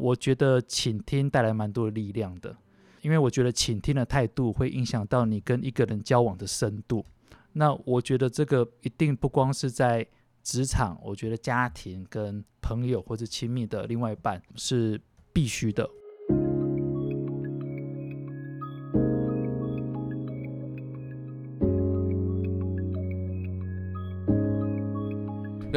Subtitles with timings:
[0.00, 2.56] 我觉得倾听带来蛮多的力量的，
[3.02, 7.04] 因为我觉得倾听的态度会影响到你跟一个人交往的深度。
[7.52, 10.06] 那我觉得这个一定不光是在
[10.42, 15.00] 职场，我觉得家庭跟朋友或者亲密的另外一半是
[15.32, 15.88] 必须的。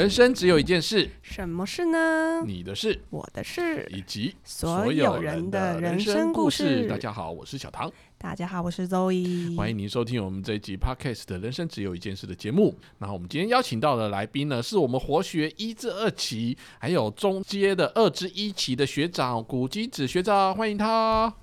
[0.03, 2.43] 人生只有一件事，什么事呢？
[2.45, 6.85] 你的事，我的事，以及所有人的人生故事。
[6.89, 7.89] 大家好，我是小唐。
[8.17, 9.55] 大家好，我是 Zoe。
[9.55, 12.77] 欢迎您收听我们这一集 Podcast 的人生只有一件事的节目。
[12.99, 21.33] 然后我们今天邀请到的来宾呢，是我们活学一至二期，还有中阶的二至一期的学长古金子学长，欢迎他。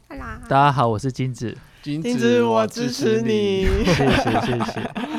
[0.50, 1.56] 大家好，我是金子。
[1.82, 3.64] 金子，我支持你。
[3.86, 5.09] 谢谢，谢谢。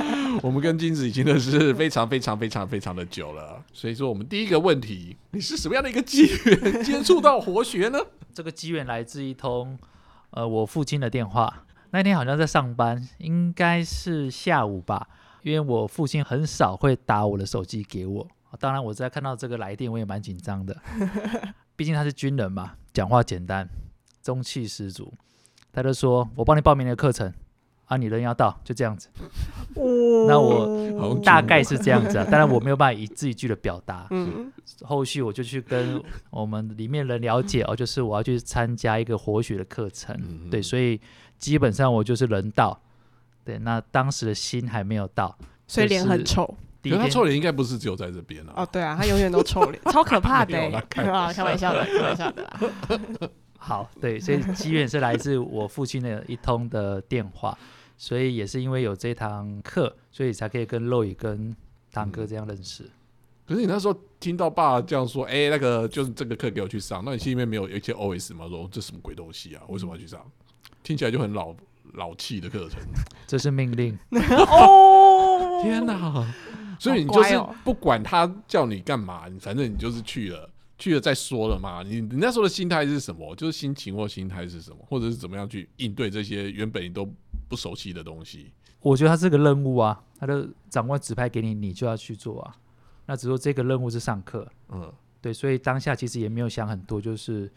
[0.43, 7.99] 我们跟金子已经认识非常非常非常非常的久了，所以说我们第一个问题，你是什么样的一个机缘接触到活学呢？
[8.33, 9.77] 这个机缘来自一通
[10.31, 15.07] 呃我父亲的电话，那天好像在上班，应该是下午吧，
[15.43, 18.27] 因为我父亲很少会打我的手机给我，
[18.59, 20.75] 当然我在看到这个来电我也蛮紧张的，
[21.75, 23.69] 毕竟他是军人嘛，讲话简单，
[24.23, 25.13] 中气十足，
[25.71, 27.31] 他就说我帮你报名了课程。
[27.91, 29.09] 啊，你人要到，就这样子。
[30.25, 34.07] 那我大概是这样子啊，当然我没有办法一字一句的表达。
[34.11, 34.49] 嗯，
[34.83, 40.17] 后续我就去跟我们里面人了解哦，就是我要去参加一个活血的课程。
[40.49, 41.01] 对，所以
[41.37, 42.81] 基本上我就是人到。
[43.43, 46.45] 对，那当时的心还没有到，所以脸很臭。
[46.83, 48.53] 可他臭脸应该不是只有在这边啊。
[48.55, 50.53] 哦，对啊，他永远都臭脸， 超可怕的。
[50.89, 52.59] 开玩笑的，开玩笑的啦。
[53.59, 57.55] 好，对，所以机缘是来自我父亲的一通的电话。
[58.01, 61.55] 所以也是因为有这堂课，所以才可以跟肉宇跟
[61.91, 62.83] 堂哥这样认识。
[63.45, 68.47] 可是你那时候听到爸这样说，哎，那个就是这个课给我去上，那你心里面没有一些 OS 吗？
[68.49, 69.61] 说这什么鬼东西啊？
[69.67, 70.19] 为什么要去上？
[70.81, 71.55] 听起来就很老
[71.93, 72.79] 老气的课程。
[73.27, 73.95] 这是命令。
[74.49, 76.33] 哦，天哪！
[76.79, 81.83] 所以你就是不管他叫你干嘛，你反正你就是去了，去了再说了嘛。
[81.83, 83.35] 你你那时候的心态是什么？
[83.35, 84.77] 就是心情或心态是什么？
[84.89, 87.07] 或者是怎么样去应对这些原本你都。
[87.51, 92.55] 不熟悉的东西，我觉得它是个任务啊，他的长官指派给你，你就要去做啊。
[93.05, 94.89] 那只说这个任务是上课，嗯，
[95.19, 97.51] 对，所以当下其实也没有想很多，就是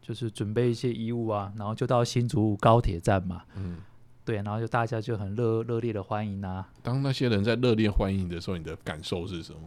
[0.00, 3.76] 就是准备一些衣物啊，然后就到新竹高铁站嘛，嗯，
[4.24, 6.66] 对，然后就大家就很热热烈的欢迎啊。
[6.82, 9.60] 当那些人在热烈欢迎的时候，你的感受是什么？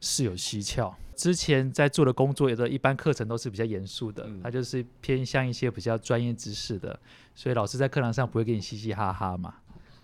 [0.00, 0.96] 是有蹊跷。
[1.14, 6.98] 之前在做的工作，有的一般课程都是比较严肃的，它就是偏向一些比较专业知识的，
[7.34, 9.54] 所以老师在课堂上不会跟你嘻嘻哈哈嘛。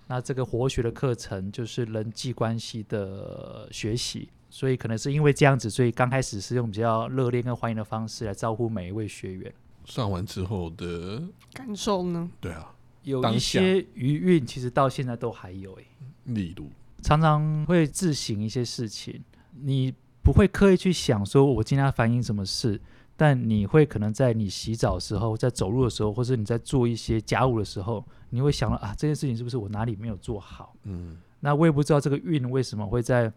[0.09, 9.55] 那这个活学的课程就是人际关系的学习，所以可能是因为这样子，所以刚开始是用比较热烈跟欢迎的方式来招呼每一位学员。
[9.85, 11.23] 上完之后的
[11.53, 12.29] 感受呢？
[12.41, 15.87] 对啊，有一些余韵，其实到现在都还有诶。
[16.25, 16.69] 例如
[17.03, 19.23] 常常会自省一些事情，
[19.63, 19.95] 你。
[20.25, 22.81] 不会刻意去想说，我今天要反映什么事，
[23.15, 30.75] 但你会可能在你洗澡的时候，在走路的时候，或者你在做一些家务的时候，你会想到啊，这件事情是不是我哪里没有做好？
[30.85, 33.31] 嗯，那我也不知道这个运为什么会在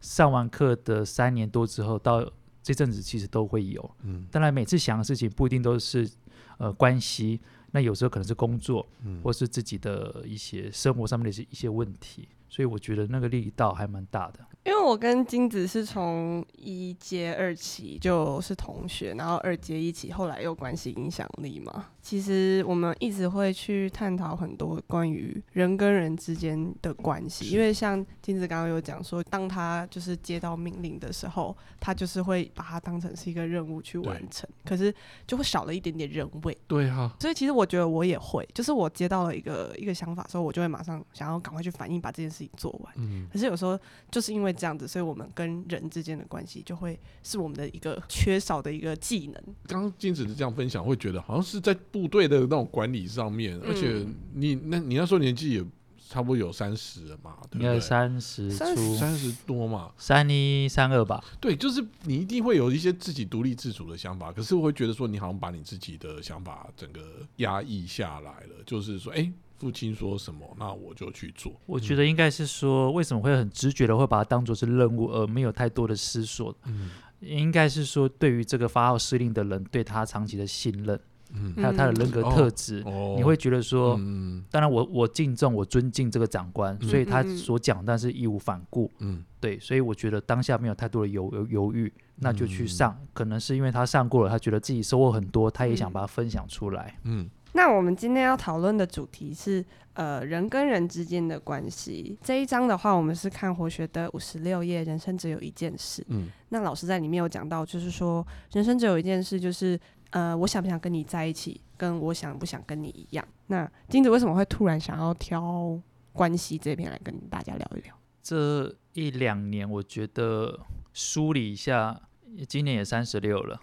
[0.00, 2.28] 上完课的三年多之后，到
[2.64, 3.88] 这阵子其实都会有。
[4.02, 6.10] 嗯，当然每次想的事情不一定都是
[6.58, 14.38] 呃关系，那有时候可能是工作，嗯，或是自己的一些生活上面的一些一些问题，所以我觉得那个力道还蛮大的。
[14.64, 21.86] 因为我跟金子是从一阶二期就是同学，然后二阶一起，后来又关系影响力嘛。
[22.04, 34.94] 其实我们一直会去探讨很多关于人跟人之间的关系，因为像金子刚刚有讲说，当他就是接到命令的时候，他就是会把它当成是一个任务去完成，可是
[35.26, 36.54] 就会少了一点点人味。
[36.68, 42.92] 对哈，所以其实我觉得我也会，就是我接到了一个一个想法之后，我就会马上想要赶快去反应，把这件事情做完。
[42.98, 49.42] 嗯，可是有时候就是因为这样子，所以我们跟人之间的关系就会是我们的一个缺少的一个技能。
[49.66, 55.64] 刚刚金子是这样分享，会觉得好像是在部队的那种管理上面，而且你那你那时候年纪也
[56.10, 57.78] 差不多有三十了嘛，对不对？
[57.78, 61.22] 三十出，三十多嘛，三一三二吧。
[61.40, 67.00] 对，就是你一定会有一些自己独立自主的想法，可是我会觉得说，你好像把你自己的想法整个
[67.36, 69.32] 压抑下来了，就是说，哎。
[69.56, 71.50] 父亲说什么，那我就去做。
[71.64, 76.54] 我觉得应该是说，为什么会很直觉的会把它当做是任务，而没有太多的思索？
[76.64, 81.00] 嗯，应该是说，对于这个发号施令的人，对他长期的信任，
[81.34, 82.82] 嗯，还有他的人格特质，
[83.16, 92.96] 你会觉得说，嗯，当然我我敬重我尊敬这个长官，所以他所讲但是义无反顾，嗯，对，所以我觉得当下没有太多的犹犹犹豫，那就去上。
[93.12, 96.98] 可能是因为他上过了，他觉得自己收获很多，他也想把它分享出来。
[97.04, 99.64] 嗯，那我们今天要讨论的主题是
[99.94, 102.16] 呃人跟人之间的关系。
[102.22, 106.04] 这一章的话，我们是看活学的五十六页，人生只有一件事。
[106.08, 109.78] 嗯，那老师在里面有讲到，就是说人生只有一件事，就是
[110.14, 113.28] 呃我想不想跟你在一起，跟我想不想跟你一样。
[113.48, 115.76] 那金子为什么会突然想要挑
[116.12, 117.92] 关系这篇来跟大家聊一聊？
[118.22, 120.60] 这一两年，我觉得
[120.92, 122.00] 梳理一下，
[122.46, 123.60] 今年也三十六了，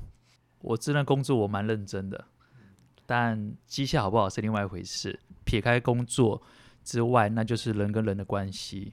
[0.59, 2.25] 我这份工作我蛮认真的，
[3.05, 5.17] 但绩效好不好是另外一回事。
[5.45, 6.41] 撇开工作
[6.83, 8.91] 之外，那就是人跟人的关系。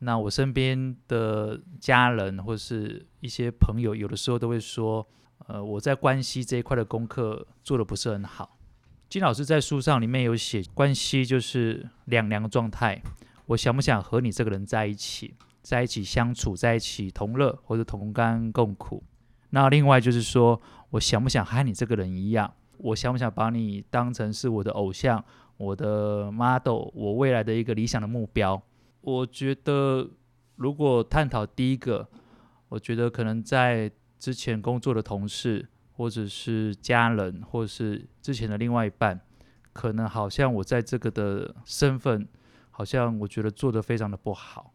[0.00, 5.06] 那我身边的家人或是一些朋友，有的时候都会说，
[5.46, 8.56] 呃，我在关系这一块的功课做的不是很好。
[9.08, 13.02] 金老师在书上里面有写，关系就是两两状态。
[13.46, 19.02] 我想不想和你这个人在一起，在一起相处，在一起同乐或者同甘共苦？
[19.50, 20.60] 那另外就是说，
[20.90, 22.54] 我想不想和你这个人一样？
[22.78, 25.22] 我想不想把你当成是我的偶像、
[25.58, 28.60] 我的 model、我未来的一个理想的目标？
[29.02, 30.08] 我觉得，
[30.56, 32.08] 如果探讨第一个，
[32.70, 33.90] 我觉得可能在
[34.22, 39.20] 之前工作的同事，或者是家人，或者是之前的另外一半，
[39.72, 42.28] 可能好像我在这个的身份。
[42.74, 44.72] 好像我觉得做的非常的不好，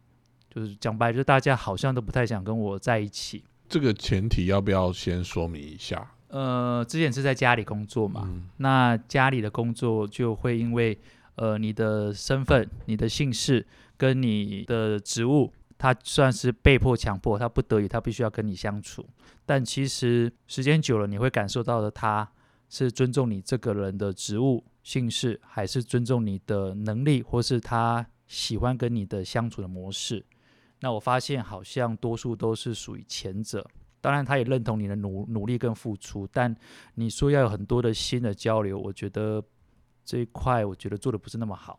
[0.51, 3.43] 就是讲白，就大家好像都不太想跟我在一起。
[3.67, 6.13] 这个前提要不要先说明一下？
[6.27, 10.95] 呃，之前是在家里工作嘛，那家里的工作就会因为
[11.35, 13.65] 呃你的身份、你的姓氏
[13.97, 19.07] 跟你的职务，他算是被迫强迫，他不得已，他必须要跟你相处。
[19.45, 22.29] 但其实时间久了，你会感受到的，他
[22.69, 24.63] 是尊重你这个人的职务。
[24.83, 30.25] 姓氏还是尊重你的能力，或是他喜欢跟你的相处的模式。
[30.79, 33.69] 那我发现好像多数都是属于前者。
[33.99, 36.55] 当然，他也认同你的努努力跟付出，但
[36.93, 39.43] 你说要有很多的新的交流，我觉得
[40.05, 41.77] 这一块我觉得做的不是那么好。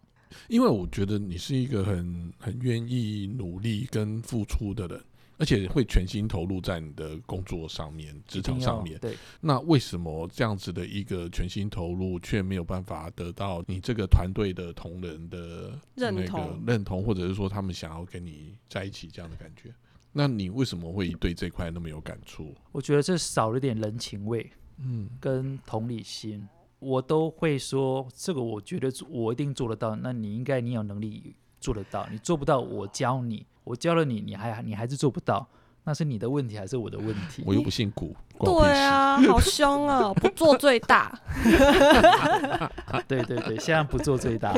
[0.49, 5.01] 因为我觉得你是一个很很愿意努力跟付出的人。
[5.41, 8.99] 而且会全心投入在你的工作上面、职场上面。
[8.99, 16.61] 对，那为什么这样子的一个全心投入，却没有办法得到你这个团队的同仁的认同？
[16.67, 19.73] 认同，或者是说他们想要跟你在一起这样的感觉？
[20.11, 22.53] 那你为什么会对这块那么有感触？
[22.73, 26.45] 我觉得这少了点人情味，嗯，跟同理心。
[26.79, 29.97] 我都会说这个，我觉得我一定做得到。
[29.97, 33.47] 那你应该你有能力做得到，你做不到，我教你。
[33.65, 35.47] 我教了你，你还你还是做不到，
[35.85, 37.43] 那是你的问题还是我的问题？
[37.45, 38.17] 我又不姓古。
[38.41, 40.15] 对啊，好凶啊！
[40.15, 41.13] 不做最大。
[43.07, 44.55] 对对对，现在不做最大。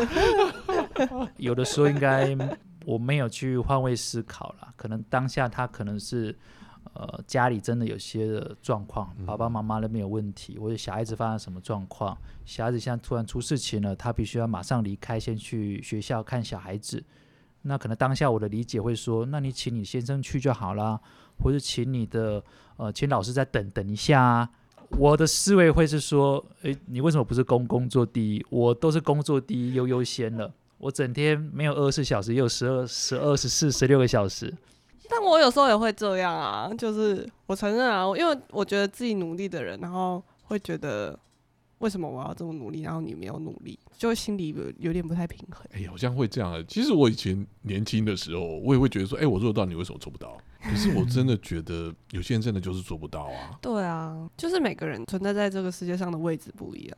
[1.39, 2.37] 有的时候应该
[2.85, 6.39] 我没有去换位思考了，可能当下他可能是
[6.93, 17.03] 呃家里真的有些的状况，爸爸妈妈那边有问题，或者小孩子发生什么状况，小孩子现在突然出事情了，他必须要马上离开，先去学校看小孩子。
[17.63, 20.99] 那可能当下我的理解会说，那你请你先生去就好啦，
[21.43, 22.43] 或者请你的
[22.77, 24.51] 呃，请老师再等等一下啊。
[24.99, 28.47] 我的思维会是说，诶，你为什么不是工工作第一？
[28.49, 30.53] 我都是工作第一优优先了。
[30.79, 34.53] 我整天没有二十四小时，也有十二、十二、十四、十六个小时。
[35.11, 41.19] 但我有时候也会这样啊，就是我承认啊，因为我觉得自己努力的人，然后会觉得。
[41.81, 45.65] 为什么我要这么努力，然后你没有努力，就心里有有点不太平衡。
[45.73, 46.63] 哎，好像会这样的。
[46.65, 50.37] 其实我以前年轻的时候，我也会觉得说，哎，我做得到，你为什么做不到？
[50.63, 53.57] 可是我真的觉得，有些人真的就是做不到啊。
[53.65, 56.97] 对啊，就是每个人存在在这个世界上的位置不一样，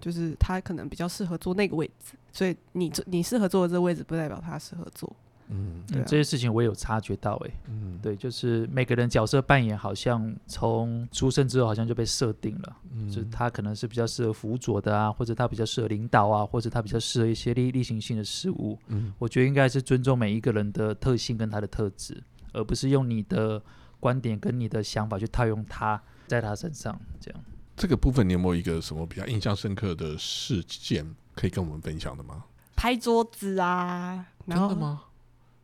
[0.00, 5.14] 就是他可能比较适合坐那个位置，所以你你适合坐的这个位置，不代表他适合坐。
[5.50, 23.60] 嗯，这些事情我也有察觉到，哎，嗯，对，就是每个人角色扮演好像从出生之后好像就被设定了，嗯，就是他可能是比较适合辅佐的啊，或者他比较适合领导啊，或者他比较适合一些例例行性的事物，嗯，我觉得应该是尊重每一个人的特性跟他的特质，而不是用你的
[23.98, 27.40] 观点跟你的想法去套用他在他身上，这样。
[27.76, 31.04] 这个部分你有没有一个什么比较印象深刻的事件
[31.34, 32.44] 可以跟我们分享的吗？
[32.76, 35.02] 拍桌子啊，真的吗？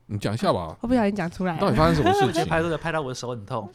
[0.07, 1.57] 你讲一下吧， 我不小心讲出来。
[1.59, 2.47] 到底发生什么事情？
[2.47, 3.69] 拍桌子拍到我的手很痛。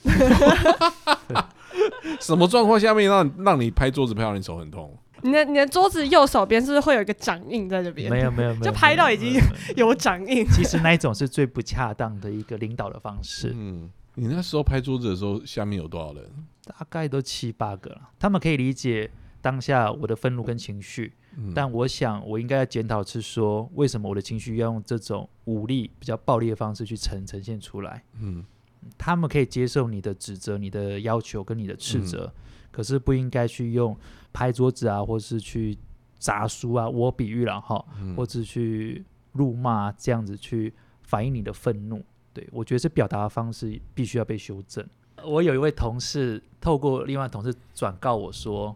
[2.19, 4.97] 什么状况下面让让你拍桌子拍到你手很痛？
[5.23, 8.09] 你的你的桌子右手边是不是会有一个掌印在这边？
[8.09, 9.39] 没有没有没有，就拍到已经
[9.75, 10.45] 有掌印。
[10.47, 13.53] 其实那一种是最不恰当的一个领导的方式。
[13.55, 16.23] 嗯，你那时候拍桌子的时候，下面有多少人？
[16.65, 18.09] 大概都七八个了。
[18.19, 19.11] 他们可以理解
[19.41, 21.13] 当下我的愤怒跟情绪。
[21.55, 28.03] 但我想，我应该要检讨是说，为什么我的情绪要用这种武力、比较暴力的方式去呈呈现出来？
[28.19, 28.43] 嗯，
[28.97, 32.31] 他们可以接受你的指责、你的要求跟你的斥责，
[32.71, 33.97] 可是不应该去用
[34.33, 35.77] 拍桌子啊，或是去
[36.17, 37.83] 砸书啊，我比喻了哈，
[38.15, 40.73] 或者去辱骂这样子去
[41.03, 42.03] 反映你的愤怒。
[42.33, 44.85] 对我觉得这表达的方式必须要被修正。
[45.23, 48.75] 我有一位同事透过另外同事转告我说：“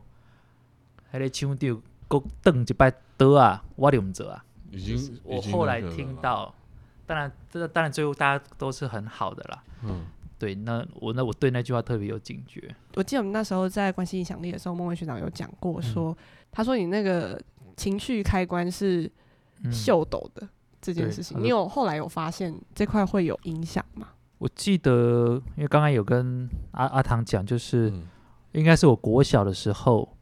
[1.09, 6.53] 还得清掉，够瞪一摆得啊，我唔做啊。”已经，我后来听到，
[7.05, 9.63] 当然，这当然最后大家都是很好的啦。
[9.83, 10.05] 嗯，
[10.38, 12.75] 对，那我那我对那句话特别有警觉。
[12.95, 16.17] 我记得我们那时候在关系影响力的时候，孟文学长有讲过，说
[16.51, 17.41] 他说你那个
[17.77, 19.09] 情绪开关是
[19.71, 20.45] 秀抖的
[20.81, 24.09] 这件事情，你有后来有发现这块会有影响吗？
[24.39, 27.93] 我记得，因为刚刚有跟阿阿唐讲，就是
[28.51, 30.14] 应该是我国小的时候，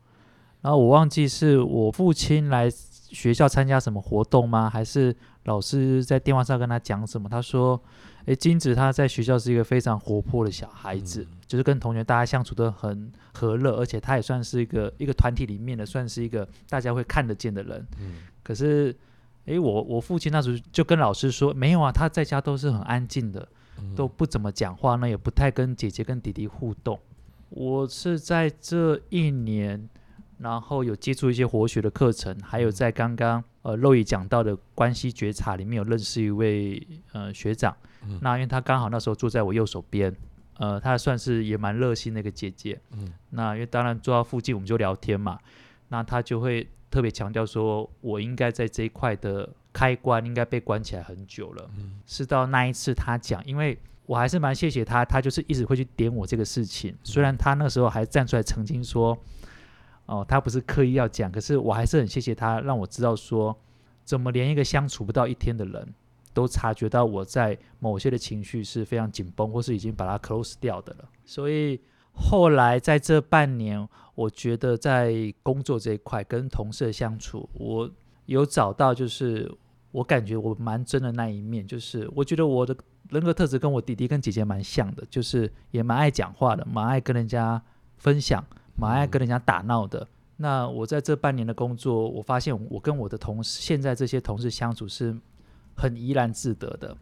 [0.64, 2.68] 然后我忘记是我父亲来。
[3.14, 4.68] 学校参加什么活动吗？
[4.68, 7.30] 还是老师在电话上跟他讲什么？
[7.30, 7.80] 他说
[8.26, 17.86] ：“诶，金子他在学校是一个非常活泼的小孩子，就是跟同学大家相处的很和乐，而且他也算是一个一个团体里面的，算是一个大家会看得见的人。
[18.02, 18.96] 嗯，可是，
[19.46, 23.48] 诶，我我父亲那时候就跟老师说，没有啊，他在家都是很安静的，
[23.96, 27.00] 都不怎么讲话呢，也不太跟姐姐跟弟弟互动。
[27.50, 29.88] 我是在这一年。”
[30.44, 37.74] 然后有接触一些活学的课程，还有在刚刚呃肉爷讲到的关系觉察里面有认识一位呃学长，
[38.20, 40.14] 那因为他刚好那时候坐在我右手边，
[40.58, 45.40] 呃，他算是也蛮热心的一个姐姐，嗯，那因为当然坐到附近我们就聊天嘛，
[45.88, 59.18] 那他就会特别强调说，我应该在这一块的开关应该被关起来很久了，嗯，是到那一次他讲，因为我还是蛮谢谢他，他就是一直会去点我这个事情，虽然他那时候还站出来澄清说。
[60.14, 63.58] 哦，他不是刻意要讲，可是我还是很谢谢他，让我知道说，
[64.06, 65.94] 怎么连一个相处不到一天的人
[66.34, 71.10] 都察觉到我在某些的情绪是非常紧绷，或是已经把它 close 掉的了。
[71.26, 71.82] 所以
[72.14, 77.90] 后来在这半年，我觉得在工作这一块跟同事相处，我
[78.28, 79.52] 有找到就是
[79.92, 82.76] 我感觉我蛮真的那一面，就是我觉得我的
[83.10, 87.62] 人格特质跟我弟弟跟姐姐蛮像的，就是也蛮爱讲话的，蛮爱跟人家
[87.98, 88.44] 分享。
[88.76, 90.08] 蛮爱跟人家打闹的。
[90.38, 95.16] 那我在这半年的工作，我发现我跟我的同事，现在这些同事相处是
[95.76, 96.96] 很怡然自得的。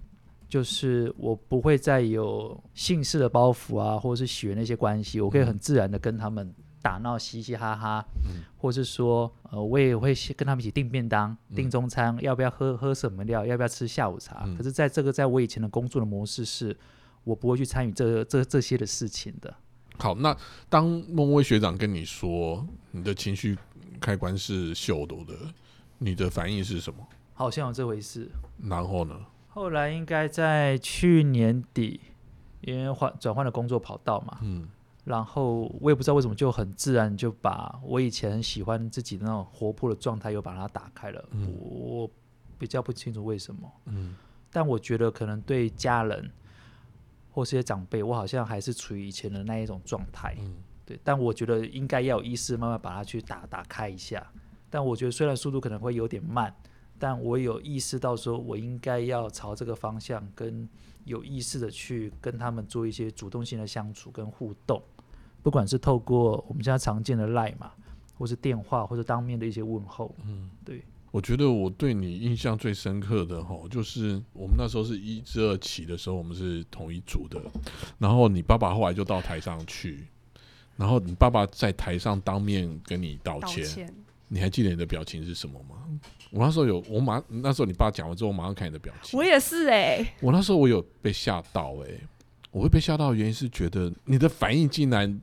[0.48, 8.06] 就是我不会再有姓氏的包袱啊，或者是血那些关系，我可以很自然的跟他们打闹、嘻嘻哈哈。
[8.26, 8.44] 嗯。
[8.58, 14.46] 或是说，呃，我也会跟他们一起订便当、订中餐，要不要喝喝什么料，要不要吃下午茶。
[14.58, 16.78] 可是，在这个在我以前的工作的模式是，
[17.24, 19.52] 我不会去参与这这这些的事情的。
[19.98, 20.36] 好，那
[20.70, 23.58] 当孟威学长跟你说你的情绪
[24.00, 25.34] 开关是秀逗的，
[26.00, 27.08] 你的反应是什么？
[27.34, 28.30] 好像有这回事。
[28.64, 29.16] 然后呢？
[29.50, 32.00] 后来应该在去年底，
[32.62, 34.68] 因为换转换了工作跑道嘛，嗯，
[35.04, 41.24] 然后我也不知道为什么就很自然就把我以前很喜欢自己的那种活泼的状态又把它打开了。
[41.60, 42.10] 我
[42.58, 44.16] 比较不清楚为什么，嗯，
[44.52, 46.32] 但我觉得可能对家人。
[47.32, 51.00] 或是些长辈，我好像还是处于以前的那一种状态，嗯，对。
[51.04, 54.26] 但我觉得应该要有意识，慢慢把它去打打开一下。
[54.70, 56.54] 但我觉得虽然速度可能会有点慢，
[57.00, 60.68] 但我有意识到说，我应该要朝这个方向，跟
[61.06, 64.82] 有意识的去跟他们做一些主动性的相处跟互动，
[65.42, 67.72] 不管是透过我们现在常见的赖嘛，
[68.18, 70.84] 或是电话，或者当面的一些问候，嗯，对。
[71.12, 77.38] 我觉得我对你印象最深刻的哈，就是我们那时候是一至二期的时候，我们是同一组的。
[78.00, 80.08] 然后你爸爸后来就到台上去，
[80.78, 83.94] 然后你爸爸在台上当面跟你道歉。
[84.30, 85.76] 你还记得你的表情是什么吗？
[86.32, 89.20] 我那时候有，我马那时候你爸讲完之后，我马上看你的表情。
[89.20, 92.00] 我也是哎，我那时候我有被吓到哎，
[92.52, 95.22] 我会被吓到的原因是觉得你的反应竟然。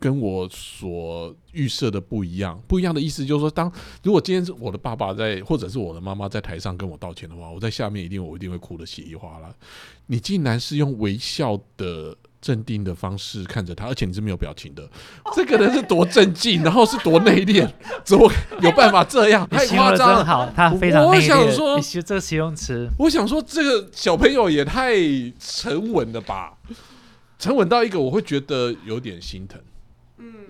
[0.00, 3.70] 跟我所预设的不一样，不一样的意思就是说，当
[4.02, 9.52] 如果今天是我的爸爸在，或者是我的妈妈在台上跟我道歉的话，我在下面一定我一定会哭的稀里哗啦。
[10.06, 14.88] 你竟然是用微笑的镇定的方式看着他，而且你是没有表情的，
[15.34, 17.68] 这个人是多镇静，然后是多内敛，
[18.04, 18.30] 怎么
[18.62, 19.46] 有办法这样？
[19.48, 21.76] 太夸张了， 好，他非常内敛。
[21.76, 24.94] 你学这个形容词，我想说这个小朋友也太
[25.40, 26.56] 沉稳了吧，
[27.38, 29.60] 沉稳到一个我会觉得有点心疼。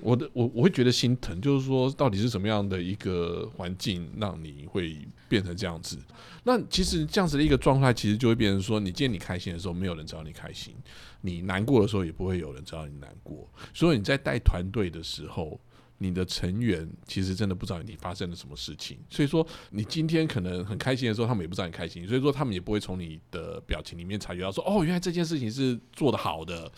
[0.01, 5.99] 我的我我会觉得心疼，就是说到底是什么样的一个环境让你会变成这样子？
[6.45, 10.75] 那其实这样子的一个状态，其实就会变成说，你见你开心的时候，没有人知道你开心；
[11.21, 13.47] 你难过的时候，也不会有人知道你难过。
[13.75, 15.61] 所以你在带团队的时候，
[15.99, 26.71] 你的成员其实真的不知道你发生了什么事情，所以说你今天可能很开心的时候，他们也不知道你开心，所以说他们也不会从你的表情里面察觉到说，哦，原来这件事情是做得好的。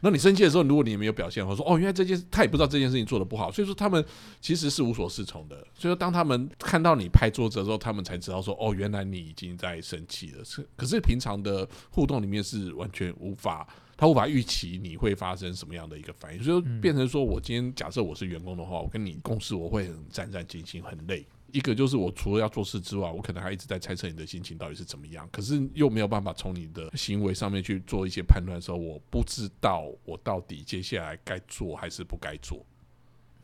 [0.00, 4.04] 那你生气的时候，如果你也没有表现，或者说，哦，原来这件他也不知道这件事情做得不好，所以说他们
[4.40, 5.56] 其实是无所适从的。
[5.74, 10.44] 所以说，当他们看到你拍桌子的时候，他们才知道说，哦，原来你已经在生气了。
[10.44, 13.66] 是，可是平常的互动里面是完全无法。
[13.98, 21.26] 他无法预期你会发生什么样的一个反应，所以变成说我今天假设我是员工的话，我跟你共事我会很战战兢兢，很累。
[21.50, 32.64] 一个就是我除了要做事之外，我可能还一直在猜测你的心情到底是怎么样，可是又没有办法从你的行为上面去做一些判断的时候，我不知道我到底接下来该做还是不该做。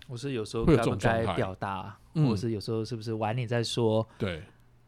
[0.06, 4.42] 我是有时候会有这种该表达，嗯或者是有时候是不是晚点再说，对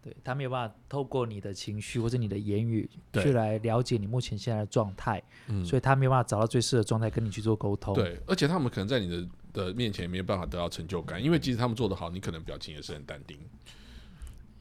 [0.06, 13.36] 对他没有办法透过你的情绪或者你的言语去来了解你目前现在的状态，嗯所以他没有办法找到最适合的状态跟你去做沟通。，对，而且他们可能在你的的面前没有办法得到成就感，因为即使他们做得好，你可能表情也是很淡定。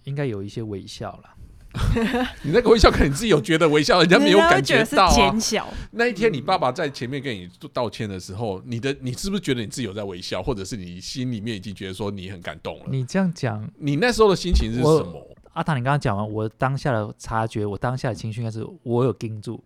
[0.06, 1.36] 应该有一些微笑啦。
[2.44, 5.40] 你那个微笑，可能你自己有觉得微笑， 人家没有感觉到啊减。
[5.40, 12.86] 小，那一天你爸爸在前面跟你道歉的时候，你的你是不是觉得你自己有在微笑，或者是你心里面已经觉得说你很感动了？
[12.90, 15.28] 你这样讲，你那时候的心情是什么？
[15.54, 19.64] 阿唐，你刚刚讲完，我当下的察觉，我当下的情绪应该是我有盯住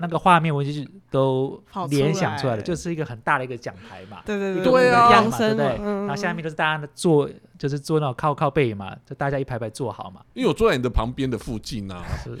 [0.00, 5.66] 那个画面，我就是都联想出来了，就是一个很大的一个讲台嘛，对对一个对对啊对不对？
[5.84, 7.28] 然后下面都是大家坐，
[7.58, 10.22] 就是坐那种靠靠背嘛，就大家一排排坐好嘛。
[10.32, 12.02] 因为我坐在你的旁边的附近啊。
[12.24, 12.38] 是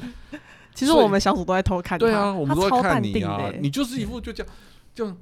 [0.74, 4.52] 其实我们小组都在偷看他，对啊，我们都在看你啊你就是一副就这样，
[4.94, 5.16] 这样。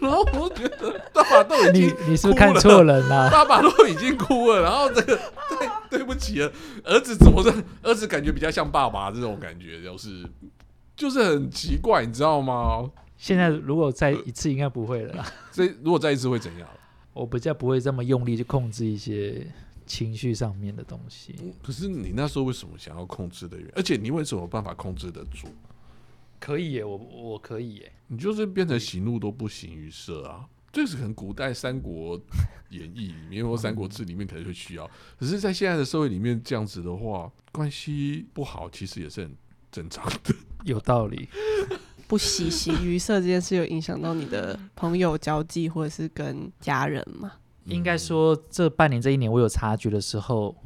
[0.00, 5.16] 然后我觉得爸爸都已你经你是不是看错人了、爸爸都已经哭了，然后这个
[5.48, 6.52] 对对不起了，
[6.84, 7.52] 儿子怎么的？
[7.82, 10.24] 儿子感觉比较像爸爸这种感觉，就是
[10.96, 12.90] 就是很奇怪，你知道吗？
[13.16, 15.32] 现在如果再一次，应该不会了啦。
[15.52, 16.68] 这如果再一次会怎样？
[17.14, 19.46] 我比较不会这么用力去控制一些
[19.86, 21.34] 情绪上面的东西。
[21.62, 23.72] 可是你那时候为什么想要控制的原因？
[23.76, 25.46] 而且你为什么有办法控制得住？
[26.42, 27.92] 可以耶，我我可以耶。
[28.08, 30.44] 你就是变成喜怒都不形于色啊！
[30.72, 32.20] 这是可能古代《三国
[32.70, 39.36] 演义》里面或《三国志》里面可能会需要，可是，在现在的社会里面，这样子的话，关系不好其实也是很
[39.70, 40.34] 正常的。
[40.64, 41.28] 有道理，
[42.08, 47.32] 不喜形于色这件事有影响到你的朋友交际或者是跟家人吗？
[47.66, 50.56] 应该说这半年这一年我有察觉的时候，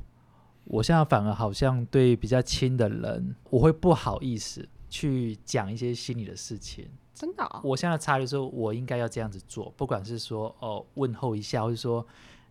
[0.64, 6.88] 我现在反而好像对比较亲的人，我会不好意思去讲一些心里的事情。
[7.12, 7.60] 真的、哦？
[7.62, 12.06] 我现在察觉说，我应该要这样子做，不管是说哦问候一下，或者说，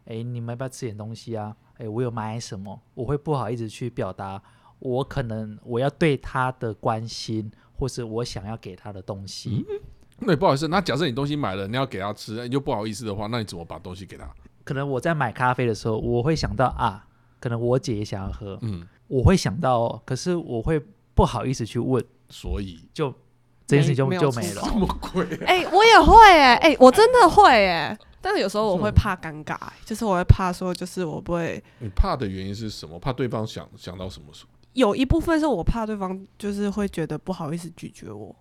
[0.05, 1.55] 哎，你们要不要吃点东西啊？
[1.77, 2.79] 哎，我有买什么？
[2.93, 4.41] 我会不好意思去表达，
[4.79, 9.65] 我可能我要对他的关心，或是我想要给他的东西。
[10.19, 14.27] 那也不好意思，那假设你东西买了，你要给他吃，你就不好意思的话，那你怎么把东西给他？
[14.63, 17.05] 可能我在买咖啡的时候，我会想到啊，
[17.39, 20.81] 可能我姐也想要喝，嗯，我会想到哦，可是我会
[21.13, 23.13] 不好意思去问，所以就
[23.67, 24.71] 这件事情就就没了出口。
[24.71, 32.99] 这么贵、啊，哎、我也会哎、哎、我真的会哎、但是有时候我会怕尴尬、欸就是我会怕说，就是我不会你怕的原因是什么？
[32.99, 34.27] 怕对方想想到什么？
[34.73, 38.35] 有一部分是我怕对方就是会觉得不好意思拒绝我。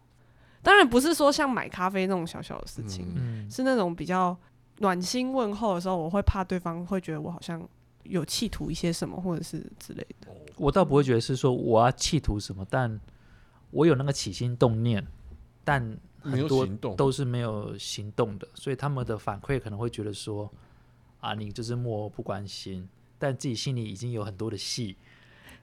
[0.62, 4.36] 当然不是说像买咖啡那种小小的事情，嗯嗯，是那种比较
[4.78, 7.62] 暖心问候的时候，我会怕对方会觉得我好像
[8.02, 10.28] 有企图一些什么，或者是之类的。
[10.56, 12.98] 我倒不会觉得是说我要企图什么，但
[13.74, 15.04] 我有那个起心动念，
[15.64, 15.80] 但
[16.20, 20.50] 很多，都是没有行动的，所以他们的反馈可能会觉得说
[21.20, 24.96] 啊，你就是漠不关心，但自己心里已经有很多的戏，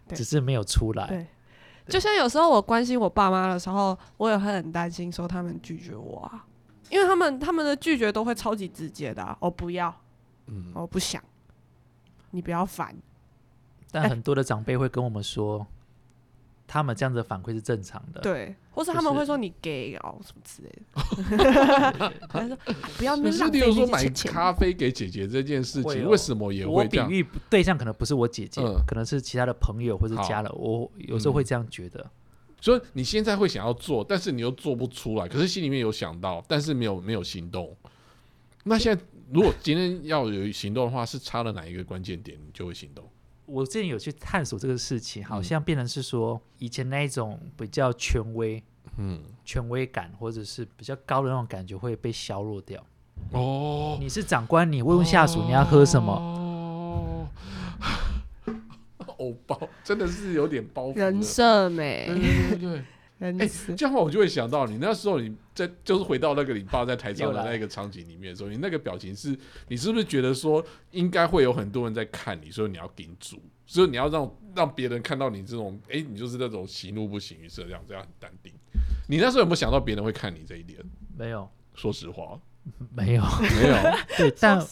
[0.10, 1.08] 只是没有出来。
[1.08, 1.26] 对，
[1.88, 6.46] 就像有时候我关心我爸妈的时候，我也会很担心说他们拒绝我啊，
[6.90, 9.96] 因为他们他们的拒绝都会超级直接的、啊，我不要，
[10.48, 11.24] 嗯，我不想，
[12.32, 12.94] 你不要烦。
[13.90, 15.66] 但哎很多的长辈会跟我们说，
[16.72, 18.22] 他们这样子的反馈是正常的。
[18.22, 20.70] 对，或是他们会说你给哦什么之类
[22.00, 24.10] 的， 他说啊不要那可是，边浪费例如说买。
[24.32, 27.12] 咖啡给姐姐这件事情，哦为什么也会这样？
[27.12, 32.10] 喻对象可能不是我姐姐，嗯可能是其他的朋友或者家人，我有时候会嗯这样觉得。
[32.62, 37.76] 所以你现在会想要做，但是你又做不出来，可是心里面有想到，但是没有没有行动。
[38.64, 39.04] 那现在
[39.34, 43.04] 如果今天要有行动的话，是差了哪一个关键点，你就会行动？
[43.52, 48.64] 我之前有去探索这个事情，好嗯像变成是说，以前那一种比较权威、
[48.98, 52.82] 嗯，权威感，或者是比较高的那种感觉会被削弱掉。
[53.34, 56.14] 哦，你是长官，你会问下属你要喝什么？
[56.14, 57.28] 哦，
[59.18, 60.96] 偶包真的是有点包袱。
[60.96, 62.84] 人设美， 对对对对对，
[63.22, 63.50] 哎。
[63.78, 78.52] 这样的话我就会想到你那时候你在就是回到那个你爸在台上的那个场景里面的时候，你那个表情是，你是不是觉得说应该会有很多人在看你，所以你要顶住，所以你要让让别人看到你这种，哎、你就是那种喜怒不形于色这样这样很淡定。
[79.08, 80.80] 你那时候有没有想到别人会看你这一点？
[81.18, 82.40] 没有，说实话，
[82.96, 83.76] 没有，没有。
[84.18, 84.66] 对，但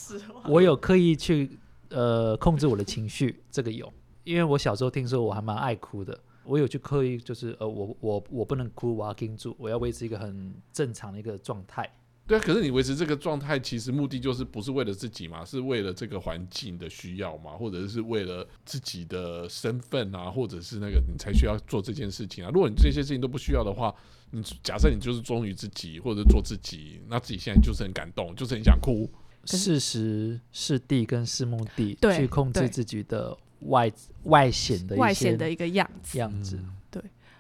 [0.46, 1.60] 我有刻意去
[1.90, 3.92] 呃控制我的情绪，这个有，
[4.24, 6.18] 因为我小时候听说我还蛮爱哭的，
[6.50, 11.88] 我有去刻意就是呃我我我不能哭，我要盯住，我要维持一个很正常的一个状态。
[12.26, 22.52] 对啊，可是你维持这个状态，其实目的就是不是为了自己嘛，是为了这个环境的需要嘛，或者是为了自己的身份啊，或者是那个你才需要做这件事情啊。
[22.54, 23.94] 如果你这些事情都不需要的话，
[24.30, 29.10] 你假设你就是忠于自己或者做自己，那自己现在就是很感动，就是很想哭。
[29.46, 33.92] 是事实、是地跟是目的对去控制自己的外
[34.24, 36.18] 外显的外显的一个样子。
[36.18, 36.58] 样子。
[36.58, 36.76] 嗯。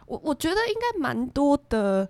[0.05, 2.09] 我我觉得应该蛮多的，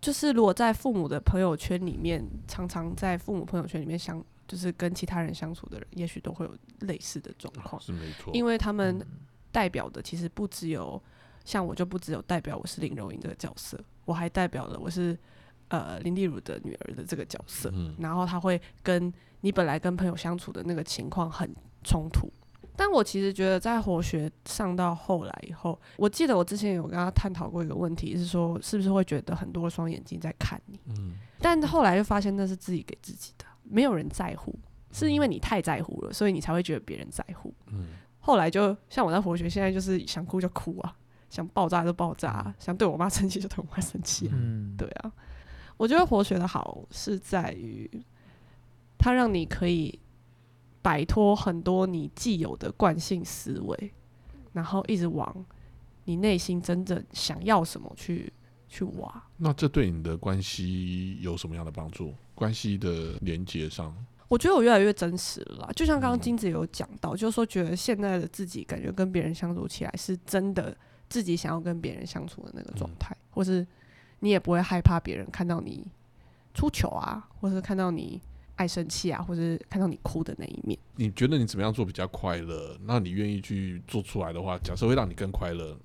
[0.00, 9.04] 就是如果在父母的朋友圈里面，常常在父母朋友圈里面相，就是跟其他人相处的人，也许都会有类似的状况，是没错，因为他们
[9.50, 11.02] 代表的其实不只有，
[11.44, 15.18] 像我就不只有代表我是林柔莹这个角色，我还代表了我是
[15.66, 22.30] 呃林丽如的女儿的这个角色，嗯然后他会跟你本来跟朋友相处的那个情况很冲突。
[22.76, 30.78] 但我其实觉得，在活学上到后来以后，我记得我之前有跟他探讨过一个问题，是说是不是会觉得很多双眼睛在看你？
[30.90, 34.54] 嗯但后来就发现那是自己给自己的，没有人在乎，
[34.90, 37.52] 是因为你太在乎了，所以你才会觉得别人在乎。
[37.68, 37.88] 嗯
[38.20, 40.96] 后来就像我在活学，现在就是想哭就哭啊，
[41.30, 45.12] 想爆炸就爆炸、啊，想对我妈生气就对我妈生气啊、嗯，对啊，
[45.76, 47.88] 我觉得活学的好是在于，
[48.98, 49.96] 它让你可以
[50.86, 53.92] 摆脱很多你既有的惯性思维，
[54.52, 55.44] 然后一直往
[56.04, 58.32] 你内心真正想要什么去
[58.68, 59.24] 去挖。
[59.36, 62.14] 那这对你的关系有什么样的帮助？
[62.36, 63.92] 关系的连接上，
[64.28, 70.76] 我觉得我越来越真实了啦，就像刚刚嗯金子有讲到，就是说觉得现在的自己感觉跟别人相处起来是真的
[71.08, 73.66] 自己想要跟别人相处的那个状态，或是
[74.20, 75.84] 你也不会害怕别人看到你
[76.54, 78.22] 出糗啊，或是看到你
[78.56, 80.78] 爱生气啊，或是看到你哭的那一面。
[80.96, 82.76] 你觉得你怎么样做比较快乐？
[82.84, 85.76] 那你愿意去做出来的话，假设会让你更快乐，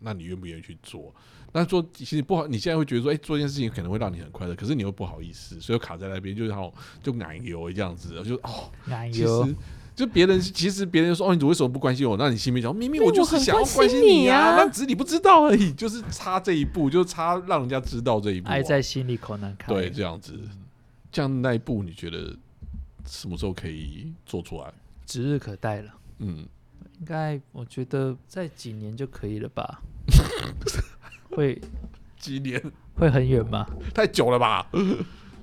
[0.00, 1.14] 那你愿不愿意去做？
[1.52, 9.54] 那做其实不好，你现在会觉得说，哎、做一件事情可能会让你很快乐，可是你又不好意思，所以卡在那边，就然后就奶油这样子，就哦，其奶油实
[9.94, 12.16] 就别人其实别人说哦，你为什么不关心我？
[12.16, 18.50] 那你心里想，明明我就是想要关心心你啊，你啊那只是你不知道而已，就是差这一步，就差让人家知道这一步、啊。
[18.50, 19.72] 爱在心里口难开。
[19.72, 20.36] 对，这样子，
[21.14, 22.36] 这样那一步你觉得
[23.06, 24.72] 什么时候可以做出来？
[25.06, 25.94] 指日可待了。
[26.18, 26.38] 嗯，
[26.98, 29.80] 应该我觉得在几年就可以了吧？
[31.30, 31.60] 会
[32.18, 32.60] 几年
[32.96, 33.64] 会很远吗？
[33.94, 34.66] 太久了吧？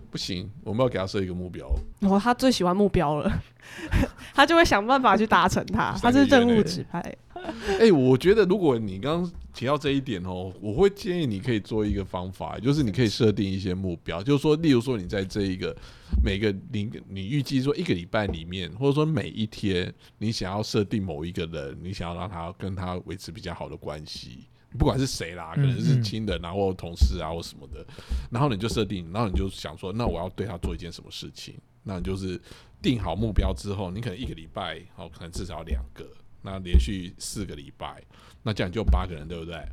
[0.10, 1.66] 不行，我们要给他设一个目标。
[2.00, 3.32] 然后他最喜欢目标了，
[4.36, 5.98] 他就会想办法去达成它。
[6.02, 7.02] 他是任务指派，
[7.80, 15.76] 哎、我觉得如果你刚刚提到这一点哦，我会建议你可以做一个方法，就是你可以设定一些目标，就是说，例如说你在这一个
[16.24, 24.46] 每个你你预计说一个礼拜里面，或者说每一天，你想要设定某一个人，你想要让他跟他维持比较好的关系。
[24.78, 27.86] 不管是谁啦，可能是亲人啊，或同事啊，或什么的，
[28.30, 31.56] 然后你就设定，然后你就想说，那我要对他做一件什么事情？
[31.84, 32.40] 那你就是
[32.82, 36.06] 定好目标之后，你可能一个礼拜，哦，可能至少两个，
[36.42, 38.02] 那连续四个礼拜，
[38.44, 39.64] 那这样就八个人，对不对？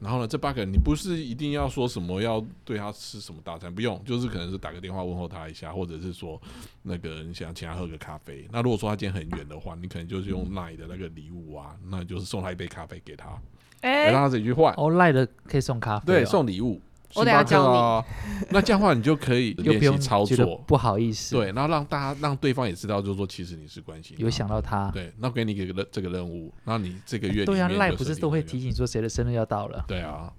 [0.00, 6.38] 然后呢，这八个人你不是一定要说什么要对他吃什么大餐，不用，就是可能是打个电话问候他一下，或者是说
[6.82, 8.46] 那个你想请他喝个咖啡。
[8.52, 13.40] 那如果说他今天很远的话，你可能就是用 LINE 的那个礼物啊，那就是送他一杯咖啡给他，
[13.80, 14.74] 哎、让他自己去换。
[14.76, 16.80] 哦，赖的可以送咖啡、哦，对，送礼物。
[17.16, 18.04] 我等下星巴克啊。
[18.50, 24.90] 那这样的话，你就可以 练习又不用操作，不好意思，对，，然后让大家让对方也知道，就是说其实你是关心有想到他。
[24.90, 29.84] 对，那给你一个这个任务，然后你这个月对啊，赖不是都会提醒说谁的生日要到了？
[29.88, 30.32] 对啊，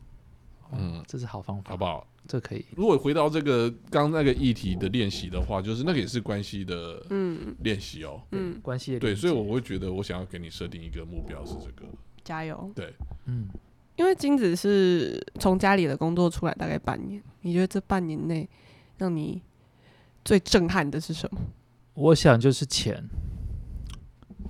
[0.73, 2.05] 嗯，这是好方法，好不好？
[2.27, 2.65] 这可以。
[2.75, 8.19] 如果回到这个刚那个议题的练习的话，就是那个也是关系的嗯练习哦。
[8.31, 11.85] 嗯，关系的对所以接我会觉得我想要给你设定一个目标是这个，
[12.23, 12.71] 加油！
[12.75, 12.91] 对，
[13.27, 13.47] 嗯，
[13.95, 18.47] 因为金子是从家里的工作出来大概半年，你觉得这半年内
[18.97, 19.41] 让你
[20.23, 21.39] 最震撼的是什么？
[21.93, 23.07] 我想就是钱，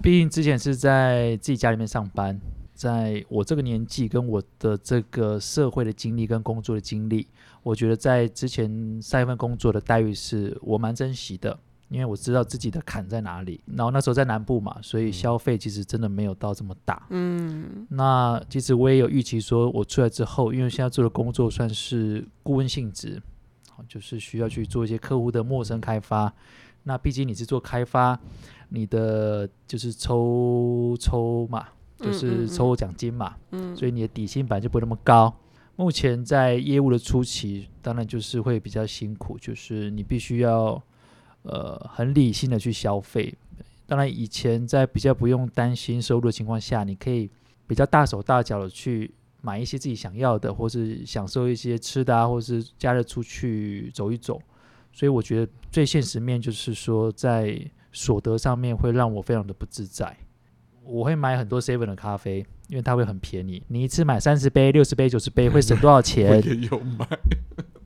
[0.01, 2.39] 毕竟之前是在自己家里面上班，
[2.73, 7.27] 在我这个年纪跟我的这个社会的经历跟工作的经历，
[7.61, 11.59] 我觉得在之前上一份工作的待遇是我蛮珍惜的。
[11.89, 13.61] 因为我知道自己的坎在哪里。
[13.65, 17.05] 然后那时候在南部嘛，所以消费其实真的没有到这么大。
[17.09, 23.21] 嗯那其实我也有预期，说我出来之后，因为现在做的工作算是顾问性质，
[23.69, 26.33] 好就是需要去做一些客户的陌生开发。
[26.83, 28.19] 那毕竟你是做开发，
[28.69, 31.67] 你的就是抽抽嘛，
[31.97, 35.33] 就嗯是嗯抽奖金嘛，嗯，所以你的底薪本来就不会那么高。
[35.77, 40.81] 目前在业务的初期，当然就是会比较辛苦，就是你必须要
[41.45, 43.33] 呃很理性的去消费。
[43.87, 47.29] 当然，以前在比较不用担心收入的情况下，你可以
[47.67, 54.41] 比较大手大脚的去买一些自己想要的，或是享受一些吃的啊，或是假日出去走一走。
[54.91, 57.59] 所以我觉得最现实面就是说，在
[57.91, 60.17] 所得上面会让我非常的不自在。
[60.83, 63.61] 我会买很多 seven 的咖啡，因为它会很便宜。
[63.67, 66.41] 你一次买三十杯、六十杯、九十杯，会省多少我钱？
[66.45, 67.07] 也有买，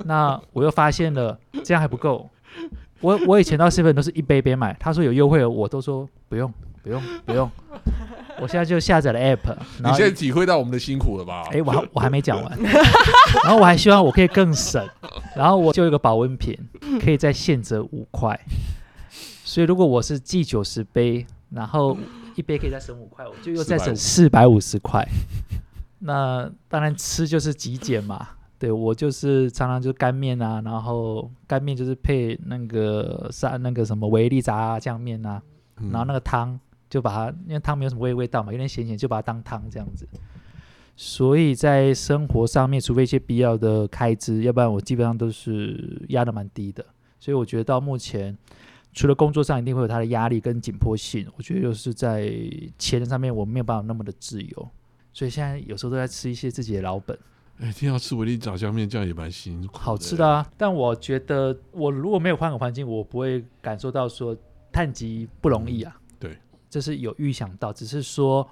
[0.06, 2.30] 那我又发现了，这样还不够。
[3.02, 7.50] 我我以前到 seven 都是一杯一杯买，他说有优惠，我都说不用不用不用。
[8.42, 11.44] 我现在就下载了 app，你现在体会到我们的辛苦了吧？
[11.52, 12.58] 哎、我还我还没讲完，
[13.44, 14.82] 然后我还希望我可以更省，
[15.36, 16.58] 然后我就有一个保温瓶，
[17.02, 18.40] 可以再现折五块。
[19.44, 21.98] 所以如果我是寄九十杯，然后
[22.36, 25.06] 一杯可以再省五块，我就又再省四百五十块。
[26.00, 28.26] 那当然吃就是极简嘛，
[28.60, 35.42] 对我就是常常就是干面啊，然后干面就是配那个三那个什么维力炸酱面啊，
[35.78, 40.06] 嗯然后那个汤就把它，因为汤没有什么味味道嘛，有点咸咸，就把它当汤这样子。
[40.98, 46.86] 所以在生活上面，除非一些必要的开支，要不然我基本上都是压的蛮低的。
[47.18, 48.38] 所以我觉得到目前，
[48.92, 52.30] 除了工作上一定会有它的压力跟紧迫性，我觉得就是在
[52.78, 54.70] 钱上面我没有办法那么的自由。
[55.14, 57.18] 所以现在有时候都在吃一些自己的老本。
[57.60, 60.26] 哎，听到吃维力炸酱面，这样也蛮辛苦，好吃的。
[60.26, 60.50] 啊。
[60.56, 64.36] 但我觉得，我如果没有换个环境，我不会感受到说
[64.72, 66.00] 碳级不容易啊。
[66.18, 66.38] 对，
[66.70, 68.48] 这是有预想到，只是说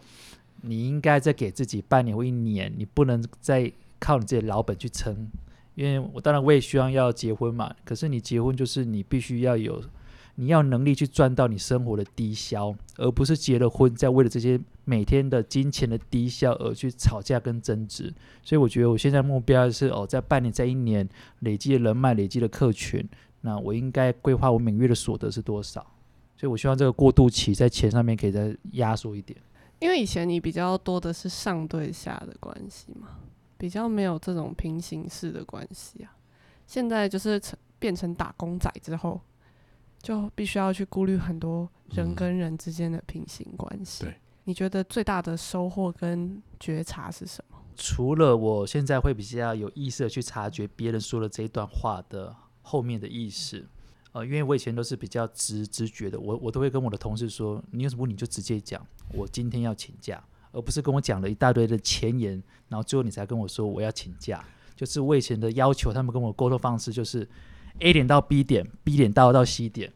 [0.62, 5.30] 你应该再给自己半年或一年，你不能再靠你自己的老本去撑。
[5.76, 9.82] 因为我当然我也希望要结婚嘛，可是你结婚就是你必须要有，
[10.36, 18.14] 你要能力去赚到你生活的低消，而不是结了婚再为了这些每天的金钱的低效而去吵架跟争执。
[18.42, 21.08] 所以我觉得我现在目标是哦，在半年、在一年
[21.40, 23.06] 累积的人脉、累积的客群，
[23.42, 25.86] 那我应该规划我每月的所得是多少。
[26.38, 29.38] 所以我希望这个过渡期在钱上面可以再压缩一点。
[29.80, 33.10] 因为以前你比较多的是上对下的关系嘛，
[33.58, 36.16] 比较没有这种平行式的关系啊。
[36.66, 39.22] 现在就是成变成打工仔之后，
[40.02, 44.04] 就必须要去顾虑很多人嗯跟人之间的平行关系。
[44.04, 44.16] 对
[44.48, 47.58] 你觉得最大的收获跟觉察是什么？
[47.76, 53.68] 除了我现在会比较有意识的去察觉别人说的这一段话的后面的意思，
[54.14, 58.82] 呃，因为我以前都是比较直直觉的，我我都会跟我的同事说，你有什么问题就直接讲，
[59.12, 64.42] 我今天要请假，而不是跟我讲了一大堆的前言，然后最后你才跟我说我要请假。
[64.78, 67.28] 就是我以前的要求，他们跟我沟通方式就是
[67.80, 69.92] A 点到 B 点，B 点到到 C 点。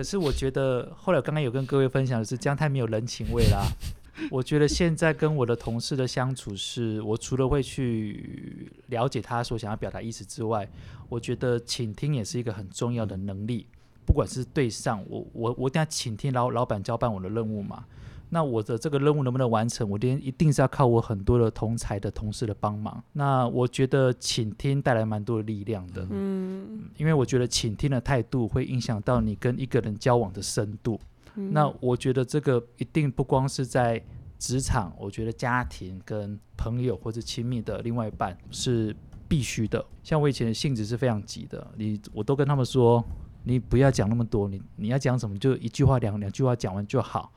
[0.00, 3.66] 可是我觉得后来我刚刚有跟各位分享的是，这样太没有人情味啦。
[4.32, 10.66] 我觉得现在跟我的同事的相处是，我除了会去了解他所想要表达意思之外，
[11.10, 13.66] 我觉得倾听也是一个很重要的能力。
[14.06, 17.84] 不管是对上我，我我一定要倾听老老板交办我的任务嘛。
[18.30, 23.02] 那我的这个任务能不能完成，我今天一定是要靠我很多的同才的同事的帮忙。
[23.12, 30.98] 那我觉得倾听带来蛮多的力量的，嗯，因为我觉得倾听的态度会影响到你跟一个人交往的深度。
[31.34, 34.02] 嗯那我觉得这个一定不光是在
[34.38, 38.94] 职场，我觉得家庭跟朋友或者亲密的另外一半是
[39.28, 39.84] 必须的。
[40.02, 43.04] 像我以前的性子是非常急的，你我都跟他们说，
[43.44, 47.32] 你不要讲那么多，你你要讲什么就一句话两两句话讲完就好。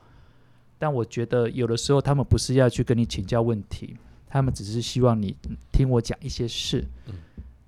[0.84, 3.96] 但我觉得有的时候他们不是要去跟你请教问题，
[4.28, 5.34] 他们只是希望你
[5.72, 6.84] 听我讲一些事，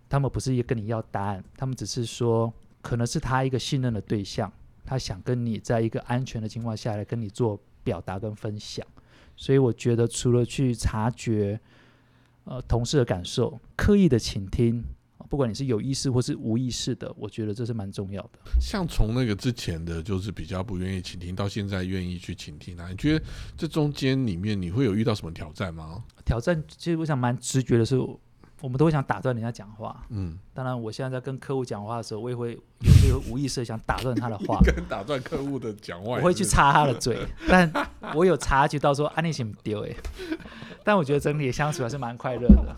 [0.07, 2.53] 他们不是也跟你要答案，他们只是说
[2.83, 4.53] 可能是他一个信任的对象。
[4.85, 8.87] 他想跟你在一个安全的情况下来跟你做表达跟分享，
[9.35, 11.59] 所以我觉得除了去察觉
[12.45, 14.85] 呃同事的感受，刻意的倾听，
[15.29, 18.31] 不管你是有意识或是无意识的，我觉得这是蛮重要的。
[18.61, 23.25] 像从那个之前的，就是比较不愿意倾听，到现在愿意去倾听啊，你觉得
[23.57, 26.05] 这中间里面你会有遇到什么挑战吗？
[26.25, 27.97] 挑战其实我想蛮直觉的是，
[28.61, 30.05] 我们都会想打断人家讲话。
[30.11, 32.61] 嗯，当然，我现在在跟客户讲话的时候，我也会有
[33.03, 37.71] 这个无意识的想打断他的话， 跟打断客户的讲话，我会去插他的嘴，但
[38.15, 39.95] 我有察觉到说安利行丢哎，
[40.83, 42.77] 但我觉得整体相处还是蛮快乐的。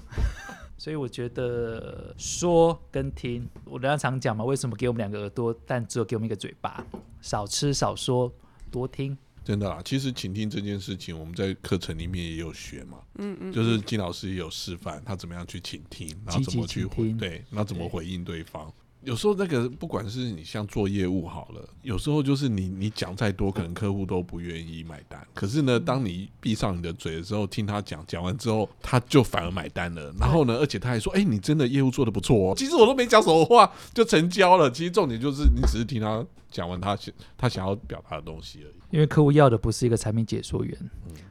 [0.78, 6.86] 所以我觉得说跟听，我人家常讲嘛，为什么给我们两个耳朵，但只有给我们一个嘴巴？
[7.20, 8.32] 少吃少说，
[8.70, 9.18] 多听。
[9.44, 18.72] 真的啊，其实倾听这件事情，我们在课程里面也有学嘛，嗯嗯，就是金老师也有示范他怎么样去倾听，然后怎么去回对，然后怎么回应对方。
[19.08, 25.26] 有时候那个不管是你像做业务好了，有时候就是你你讲再多，可能客户都不愿意买单。
[25.32, 30.12] 可是呢，当你闭上你的嘴的时候，听他讲，讲完之后他就反而买单了。
[30.20, 34.70] 然后呢，而且他还说：“哎，你真的业务做的不错哦。”其实我都没讲什么话就成交了。
[34.70, 38.74] 其实重点就是你只是听他讲完他想他想要表达的东西而已。
[38.90, 40.90] 因为客户要的不是一个产品解说员。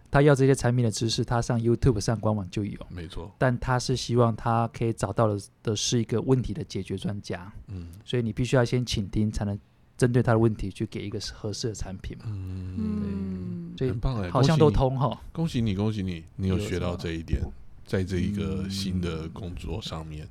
[0.10, 3.30] 他要这些产品的知识，他上 YouTube 上官网就有，没错。
[3.38, 9.60] 但他是希望他可以找到的的是一个问题的解决专家，嗯，所以你必须要先倾听，才能
[9.98, 12.18] 针对他的问题去给一个合适的产品。
[12.20, 17.42] 嘛，嗯，对，很棒哎，好像都通哈，恭喜你，恭喜你，你有学到这一点，
[17.86, 20.26] 在这一个新的工作上面，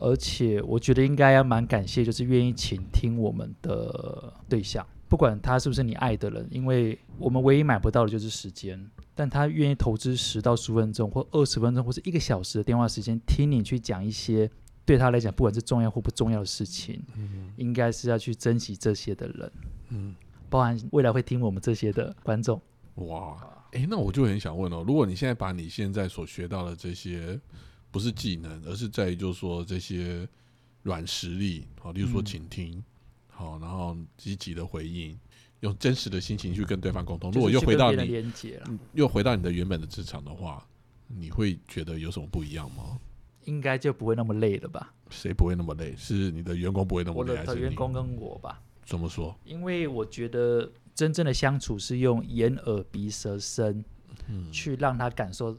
[0.00, 8.90] 而且我觉得应该要蛮感谢，就是愿意倾听我们的对象，不管他是不是你爱的人，因为我们唯一买不到的就是时间。
[9.14, 14.50] 但他愿意投资十到十分钟，或二十分钟，或是一个小时的电话时间，听你去讲一些
[14.86, 19.52] 对他来讲不管是重要或不重要的事情，嗯，应该是要去珍惜这些的人，
[19.90, 20.14] 嗯，
[20.48, 22.58] 包含未来会听我们这些的观众。
[22.94, 23.36] 哇，
[23.72, 27.38] 哎，那我就很想问哦，如果你现在把你现在所学到的这些
[27.90, 30.28] 不是技能，而是在于就是说这些
[30.82, 32.82] 软实力，好，例如说倾听，
[33.28, 35.18] 好，然后积极的回应。
[35.60, 37.30] 用真实的心情去跟对方沟通。
[37.32, 38.24] 如果又回到你，
[38.94, 40.66] 又回到你的原本的职场的话，
[41.06, 42.98] 你会觉得有什么不一样吗？
[43.44, 44.94] 应该就不会那么累了吧？
[45.10, 45.94] 谁不会那么累？
[45.98, 48.58] 是你的员工不会那么累，还是员工跟我吧？
[48.86, 49.38] 怎么说？
[49.44, 53.84] 因为我觉得真正的相处是用眼耳鼻舌身，
[54.28, 55.58] 嗯，去让他感受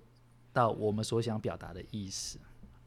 [0.53, 2.39] 到我们所想表达的意思。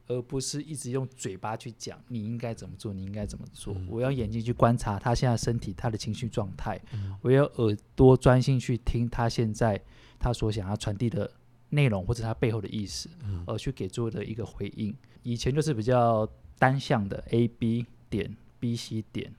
[0.06, 3.74] 而不是一直用嘴巴去讲你应该怎么做，你应该怎么做。
[3.88, 6.78] 我要眼睛去观察他现在身体、他的情绪状态，
[7.22, 9.82] 我要耳朵专心去听他现在
[10.18, 11.30] 他所想要传递的
[11.70, 13.08] 内容或者他背后的意思，
[13.46, 14.94] 而去给做的一个回应。
[15.22, 19.34] 以前就是比较单向的 A B 点 B C 点，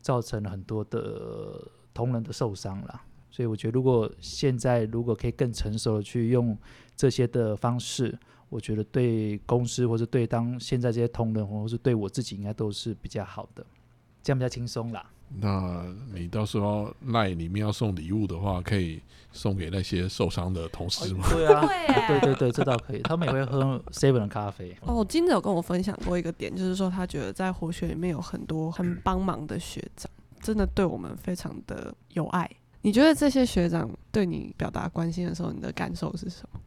[0.00, 1.60] 造成了很多的
[1.92, 3.02] 同仁的受伤了。
[3.32, 6.56] 所以我觉得，如果现在如果可以更成熟的去用
[6.96, 8.18] 这些的方式。
[8.50, 13.66] 我觉得对公司或者对当现在这些同仁，或者是对我自己，应该都是比较好的，
[14.22, 15.04] 这样比较轻松啦。
[15.40, 19.02] 那你到时候赖里面要送礼物的话，可以
[19.32, 21.26] 送给那些受伤的同事吗？
[21.32, 21.66] 对啊，
[22.06, 23.00] 对对对，这倒可以。
[23.00, 24.76] 他们也会喝 seven 的咖啡。
[24.82, 30.08] 哦，金子有跟我分享过一个点，就是说他觉得在活学里面有很多很帮忙的学长，
[30.40, 32.48] 真的对我们非常的有爱。
[32.82, 36.60] 你觉得这些学长对你表达关心的时候，你的感受是什么？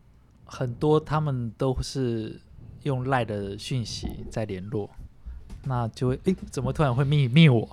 [0.48, 2.40] 很多他们都是
[2.84, 4.90] 用赖的讯息在联络，
[5.66, 7.70] 那就会诶，怎么突然会密密我？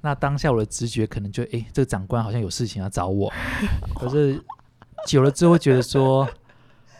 [0.00, 3.32] 那当下我的直觉可能就诶，这个长官好像有事情要找我。
[3.94, 4.38] 可是
[5.06, 6.28] 久了之后觉得说，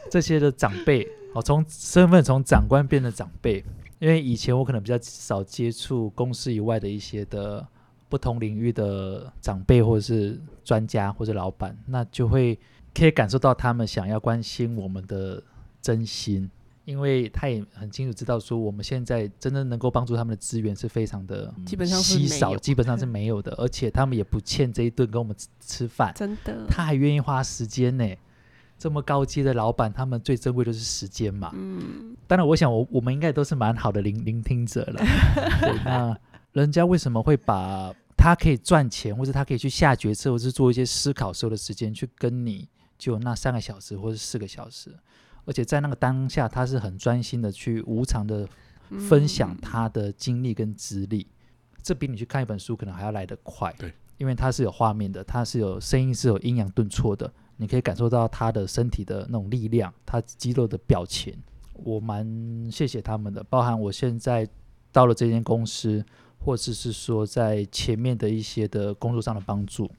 [0.09, 3.65] 这些的长辈，哦，从身份从长官变成长辈，
[3.99, 7.67] 因为以前我可能比较少接触公司以外的一些的
[8.09, 12.57] 不同领域的长辈或者是专家或者老板，那就会。
[12.95, 15.43] 可以感受到他们想要关心我们的
[15.83, 16.49] 真心，
[16.85, 28.09] 因为他也很清楚知道说我们现在真的能够帮助他们的资源是非常的基本上稀少，基本上是没有的， 而且他们也不欠这一顿跟我们吃饭，真的，他还愿意花时间呢。
[28.77, 31.51] 这么高阶的老板，他们最珍贵的是时间嘛。
[31.55, 35.01] 嗯，当然，我想我我们应该都是蛮好的聆聆听者了。
[35.63, 36.19] 对，那
[36.53, 42.69] 人家为什么会把他可以赚钱，或者他可以去下决策，或是做一些思考时候的时间去跟你？
[42.99, 44.95] 就那三个小时或者四个小时，
[45.45, 48.49] 而且在那个当下，他是很专心的去无偿的
[49.09, 51.27] 分享他的经历跟资历，
[51.83, 53.75] 这比你去看一本书可能还要来得快。
[53.79, 61.37] 对，因为他是有画面的，他是有声音，是有阴阳顿挫的，你可以感受到他的身体的那种力量，他肌肉的表情。
[61.75, 62.25] 我蛮
[62.71, 64.49] 谢谢他们的，包含我现在
[64.93, 66.05] 到了这间公司，
[66.39, 69.91] 或者是说在前面的一些的工作上的帮助。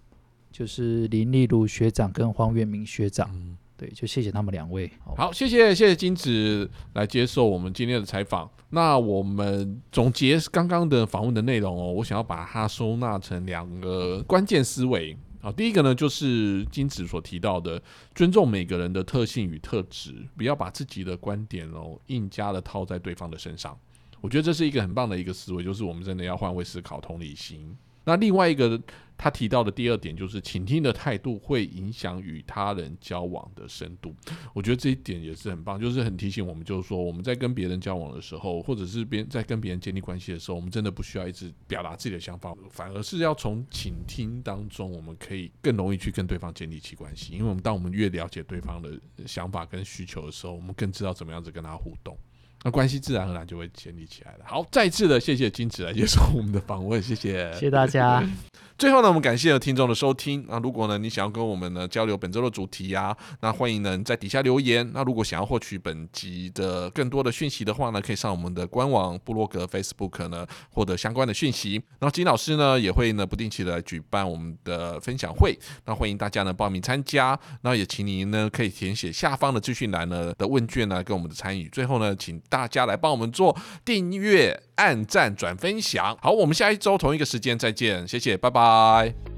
[0.56, 3.30] 就是林立如学长跟黄元明学长，
[3.76, 4.90] 对，就谢谢他们两位。
[5.18, 8.50] 好，谢谢谢谢金子来接受我们今天的采访。
[8.70, 15.18] 那我们总结刚刚的访问的内容哦，我想要把它收纳成两个关键思维。
[15.42, 23.78] 好，第一个呢就是金子所提到的，尊重每个人的特性与特质，不要把自己的观点哦硬加的套在对方的身上。
[24.22, 27.76] 我觉得这是一个很棒的一个思维，就是我们真的要换位思考、同理心。
[28.06, 28.82] 那另外一个。
[29.18, 34.14] 他提到的第二点就是，倾听的态度会影响与他人交往的深度。
[34.54, 47.32] 我觉得这一点也是很棒，就是很提醒我们，就是说我们在跟别人交往的时候，或者是别在跟别人建立关系的时候，我们真的不需要一直表达自己的想法，反而是要从倾听当中，我们可以更容易去跟对方建立起关系。
[47.36, 52.18] 因为我们当我们越了解对方的想法跟需求的时候，我们更知道怎么样子跟他互动。
[52.66, 54.40] 那关系自然而然就会建立起来了。
[54.44, 58.28] 好，再次的谢谢金子来接受我们的访问，谢谢，谢谢大家。
[58.78, 60.46] 最后呢，我们感谢听众的收听。
[60.50, 64.92] 那如果呢，你想要跟我们呢交流本周的主题啊，那欢迎呢在底下留言。
[64.94, 71.76] 那如果想要获取本集的更多的讯息的话呢，可以上我们的官网、部落格、Facebook 呢获得相关的讯息。
[72.00, 77.40] 然后金老师呢也会呢不定期的举办我们的分享会，那欢迎大家呢报名参加。
[77.62, 81.70] 那也请您呢可以填写下方的资讯栏呢的问卷呢跟我们的参与。
[81.70, 83.54] 最后呢，请大家来帮我们做
[83.84, 86.18] 订阅、按赞、转分享。
[86.22, 89.35] 好，我们下一周同一个时间再见，谢谢，拜拜。